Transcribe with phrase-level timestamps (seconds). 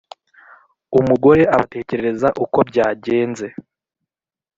[0.99, 3.47] umugore abatekerereza uko byagenze,